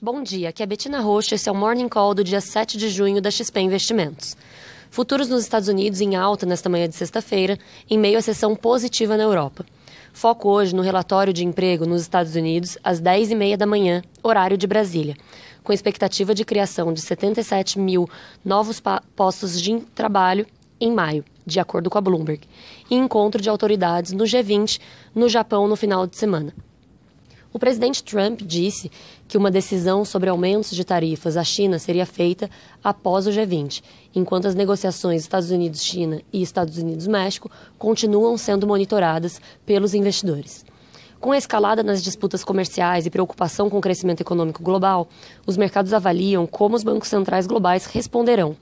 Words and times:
Bom 0.00 0.22
dia, 0.22 0.50
aqui 0.50 0.62
é 0.62 0.66
Betina 0.66 1.00
Rocha, 1.00 1.34
esse 1.34 1.48
é 1.48 1.52
o 1.52 1.56
Morning 1.56 1.88
Call 1.88 2.14
do 2.14 2.22
dia 2.22 2.40
7 2.40 2.78
de 2.78 2.88
junho 2.88 3.20
da 3.20 3.32
XP 3.32 3.58
Investimentos. 3.58 4.36
Futuros 4.92 5.28
nos 5.28 5.42
Estados 5.42 5.66
Unidos 5.66 6.00
em 6.00 6.14
alta 6.14 6.46
nesta 6.46 6.68
manhã 6.68 6.88
de 6.88 6.94
sexta-feira, 6.94 7.58
em 7.90 7.98
meio 7.98 8.16
à 8.16 8.22
sessão 8.22 8.54
positiva 8.54 9.16
na 9.16 9.24
Europa. 9.24 9.66
Foco 10.12 10.50
hoje 10.50 10.72
no 10.72 10.82
relatório 10.82 11.32
de 11.32 11.44
emprego 11.44 11.84
nos 11.84 12.02
Estados 12.02 12.36
Unidos 12.36 12.78
às 12.84 13.02
10h30 13.02 13.56
da 13.56 13.66
manhã, 13.66 14.00
horário 14.22 14.56
de 14.56 14.68
Brasília, 14.68 15.16
com 15.64 15.72
expectativa 15.72 16.32
de 16.32 16.44
criação 16.44 16.92
de 16.92 17.00
77 17.00 17.80
mil 17.80 18.08
novos 18.44 18.80
postos 19.16 19.60
de 19.60 19.80
trabalho 19.96 20.46
em 20.80 20.92
maio, 20.92 21.24
de 21.44 21.58
acordo 21.58 21.90
com 21.90 21.98
a 21.98 22.00
Bloomberg, 22.00 22.42
e 22.88 22.94
encontro 22.94 23.42
de 23.42 23.50
autoridades 23.50 24.12
no 24.12 24.22
G20 24.22 24.78
no 25.12 25.28
Japão 25.28 25.66
no 25.66 25.74
final 25.74 26.06
de 26.06 26.16
semana. 26.16 26.54
O 27.50 27.58
presidente 27.58 28.04
Trump 28.04 28.42
disse 28.42 28.90
que 29.26 29.38
uma 29.38 29.50
decisão 29.50 30.04
sobre 30.04 30.28
aumentos 30.28 30.70
de 30.70 30.84
tarifas 30.84 31.34
à 31.34 31.42
China 31.42 31.78
seria 31.78 32.04
feita 32.04 32.50
após 32.84 33.26
o 33.26 33.30
G20, 33.30 33.82
enquanto 34.14 34.46
as 34.46 34.54
negociações 34.54 35.22
Estados 35.22 35.50
Unidos-China 35.50 36.20
e 36.30 36.42
Estados 36.42 36.76
Unidos-México 36.76 37.50
continuam 37.78 38.36
sendo 38.36 38.66
monitoradas 38.66 39.40
pelos 39.64 39.94
investidores. 39.94 40.62
Com 41.18 41.32
a 41.32 41.38
escalada 41.38 41.82
nas 41.82 42.02
disputas 42.02 42.44
comerciais 42.44 43.06
e 43.06 43.10
preocupação 43.10 43.70
com 43.70 43.78
o 43.78 43.80
crescimento 43.80 44.20
econômico 44.20 44.62
global, 44.62 45.08
os 45.46 45.56
mercados 45.56 45.94
avaliam 45.94 46.46
como 46.46 46.76
os 46.76 46.84
bancos 46.84 47.08
centrais 47.08 47.46
globais 47.46 47.86
responderão. 47.86 48.56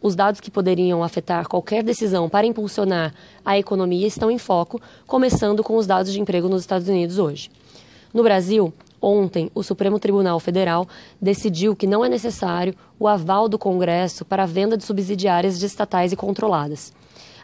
Os 0.00 0.16
dados 0.16 0.40
que 0.40 0.50
poderiam 0.50 1.04
afetar 1.04 1.46
qualquer 1.46 1.84
decisão 1.84 2.28
para 2.30 2.46
impulsionar 2.46 3.14
a 3.44 3.56
economia 3.58 4.06
estão 4.06 4.30
em 4.30 4.38
foco, 4.38 4.80
começando 5.06 5.62
com 5.62 5.76
os 5.76 5.86
dados 5.86 6.12
de 6.12 6.20
emprego 6.20 6.48
nos 6.48 6.62
Estados 6.62 6.88
Unidos 6.88 7.18
hoje. 7.18 7.50
No 8.12 8.22
Brasil, 8.22 8.72
ontem, 9.00 9.50
o 9.54 9.62
Supremo 9.62 9.98
Tribunal 9.98 10.38
Federal 10.38 10.86
decidiu 11.20 11.74
que 11.74 11.86
não 11.86 12.04
é 12.04 12.08
necessário 12.08 12.74
o 12.98 13.08
aval 13.08 13.48
do 13.48 13.58
Congresso 13.58 14.24
para 14.24 14.42
a 14.42 14.46
venda 14.46 14.76
de 14.76 14.84
subsidiárias 14.84 15.58
de 15.58 15.64
estatais 15.64 16.12
e 16.12 16.16
controladas. 16.16 16.92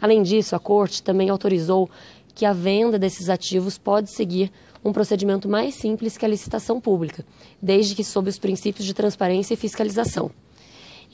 Além 0.00 0.22
disso, 0.22 0.56
a 0.56 0.58
Corte 0.58 1.02
também 1.02 1.28
autorizou 1.28 1.90
que 2.34 2.46
a 2.46 2.52
venda 2.52 2.98
desses 2.98 3.28
ativos 3.28 3.78
pode 3.78 4.10
seguir 4.10 4.50
um 4.84 4.92
procedimento 4.92 5.48
mais 5.48 5.74
simples 5.74 6.16
que 6.16 6.24
a 6.24 6.28
licitação 6.28 6.80
pública, 6.80 7.24
desde 7.60 7.94
que 7.94 8.02
sob 8.02 8.28
os 8.28 8.38
princípios 8.38 8.86
de 8.86 8.94
transparência 8.94 9.54
e 9.54 9.56
fiscalização. 9.56 10.30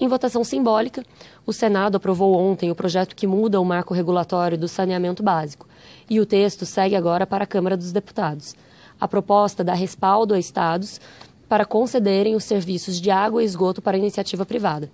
Em 0.00 0.08
votação 0.08 0.42
simbólica, 0.42 1.04
o 1.44 1.52
Senado 1.52 1.96
aprovou 1.96 2.34
ontem 2.34 2.70
o 2.70 2.74
projeto 2.74 3.14
que 3.14 3.26
muda 3.26 3.60
o 3.60 3.64
marco 3.64 3.92
regulatório 3.92 4.56
do 4.56 4.66
saneamento 4.66 5.22
básico, 5.22 5.68
e 6.08 6.18
o 6.18 6.24
texto 6.24 6.64
segue 6.64 6.96
agora 6.96 7.26
para 7.26 7.44
a 7.44 7.46
Câmara 7.46 7.76
dos 7.76 7.92
Deputados. 7.92 8.54
A 9.00 9.08
proposta 9.08 9.64
dá 9.64 9.72
respaldo 9.72 10.34
a 10.34 10.38
estados 10.38 11.00
para 11.48 11.64
concederem 11.64 12.36
os 12.36 12.44
serviços 12.44 13.00
de 13.00 13.10
água 13.10 13.42
e 13.42 13.46
esgoto 13.46 13.80
para 13.80 13.96
iniciativa 13.96 14.44
privada. 14.44 14.90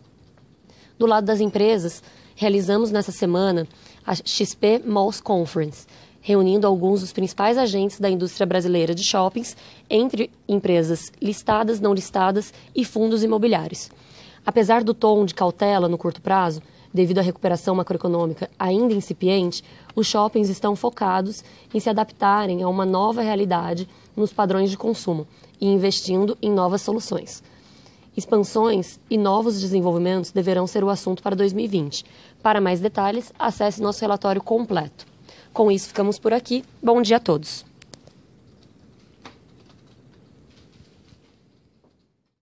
Do 0.99 1.05
lado 1.05 1.25
das 1.25 1.41
empresas, 1.41 2.03
realizamos 2.35 2.91
nessa 2.91 3.13
semana 3.13 3.67
a 4.07 4.15
XP 4.15 4.83
Malls 4.85 5.21
Conference, 5.21 5.87
reunindo 6.21 6.67
alguns 6.67 7.01
dos 7.01 7.13
principais 7.13 7.59
agentes 7.59 8.01
da 8.01 8.09
indústria 8.09 8.47
brasileira 8.47 8.95
de 8.95 9.05
shoppings, 9.05 9.57
entre 9.91 10.31
empresas 10.49 11.13
listadas, 11.21 11.81
não 11.81 11.93
listadas 11.93 12.55
e 12.75 12.85
fundos 12.85 13.23
imobiliários. 13.23 13.91
Apesar 14.45 14.83
do 14.83 14.95
tom 14.95 15.25
de 15.25 15.35
cautela 15.35 15.89
no 15.89 15.99
curto 15.99 16.23
prazo, 16.23 16.63
devido 16.97 17.19
à 17.19 17.23
recuperação 17.23 17.75
macroeconômica 17.75 18.51
ainda 18.59 18.95
incipiente, 18.95 19.63
os 19.95 20.07
shoppings 20.07 20.49
estão 20.49 20.75
focados 20.75 21.45
em 21.73 21.79
se 21.79 21.91
adaptarem 21.91 22.63
a 22.63 22.69
uma 22.69 22.87
nova 22.87 23.21
realidade 23.21 23.87
nos 24.17 24.33
padrões 24.33 24.71
de 24.71 24.79
consumo 24.79 25.27
e 25.61 25.67
investindo 25.67 26.37
em 26.41 26.51
novas 26.51 26.81
soluções. 26.81 27.43
Expansões 28.17 28.99
e 29.11 29.19
novos 29.19 29.61
desenvolvimentos 29.61 30.31
deverão 30.31 30.67
ser 30.67 30.83
o 30.83 30.89
assunto 30.89 31.23
para 31.23 31.37
2020. 31.37 32.03
Para 32.43 32.63
mais 32.63 32.81
detalhes, 32.81 33.31
acesse 33.39 33.83
nosso 33.83 34.01
relatório 34.01 34.43
completo. 34.43 35.07
Com 35.53 35.71
isso, 35.71 35.89
ficamos 35.89 36.19
por 36.19 36.33
aqui. 36.33 36.65
Bom 36.83 37.03
dia 37.03 37.19
a 37.19 37.21
todos. 37.21 37.76